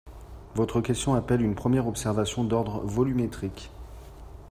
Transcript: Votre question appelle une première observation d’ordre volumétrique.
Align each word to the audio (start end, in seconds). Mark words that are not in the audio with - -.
Votre 0.55 0.81
question 0.81 1.13
appelle 1.13 1.43
une 1.43 1.53
première 1.53 1.85
observation 1.85 2.43
d’ordre 2.43 2.79
volumétrique. 2.83 3.69